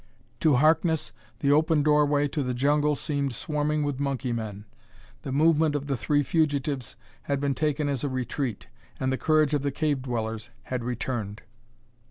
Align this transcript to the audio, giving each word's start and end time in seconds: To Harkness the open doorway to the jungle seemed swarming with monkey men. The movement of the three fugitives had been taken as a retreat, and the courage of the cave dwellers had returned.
To 0.39 0.55
Harkness 0.55 1.11
the 1.41 1.51
open 1.51 1.83
doorway 1.83 2.27
to 2.29 2.41
the 2.41 2.55
jungle 2.55 2.95
seemed 2.95 3.35
swarming 3.35 3.83
with 3.83 3.99
monkey 3.99 4.33
men. 4.33 4.65
The 5.21 5.31
movement 5.31 5.75
of 5.75 5.85
the 5.85 5.95
three 5.95 6.23
fugitives 6.23 6.95
had 7.29 7.39
been 7.39 7.53
taken 7.53 7.87
as 7.87 8.03
a 8.03 8.09
retreat, 8.09 8.65
and 8.99 9.11
the 9.11 9.17
courage 9.19 9.53
of 9.53 9.61
the 9.61 9.69
cave 9.71 10.01
dwellers 10.01 10.49
had 10.63 10.83
returned. 10.83 11.43